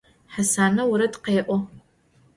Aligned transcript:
Hasane 0.33 0.83
vored 0.89 1.13
khê'o. 1.23 1.57